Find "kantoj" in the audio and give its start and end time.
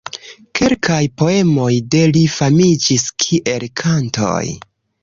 3.85-4.45